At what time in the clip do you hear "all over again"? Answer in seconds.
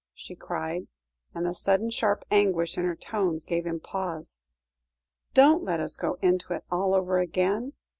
6.71-7.71